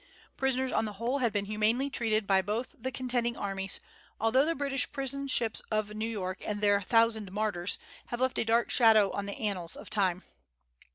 Prisoners, 0.35 0.71
on 0.71 0.85
the 0.85 0.93
whole, 0.93 1.19
had 1.19 1.31
been 1.31 1.45
humanely 1.45 1.87
treated 1.87 2.25
by 2.25 2.41
both 2.41 2.75
the 2.75 2.91
contending 2.91 3.37
armies, 3.37 3.79
although 4.19 4.45
the 4.47 4.55
British 4.55 4.91
prison 4.91 5.27
ships 5.27 5.61
of 5.69 5.93
New 5.93 6.09
York 6.09 6.41
and 6.43 6.59
their 6.59 6.81
"thousand 6.81 7.31
martyrs" 7.31 7.77
have 8.07 8.19
left 8.19 8.39
a 8.39 8.43
dark 8.43 8.71
shadow 8.71 9.11
on 9.11 9.27
the 9.27 9.37
annals 9.37 9.75
of 9.75 9.89
the 9.91 9.95
time. 9.95 10.23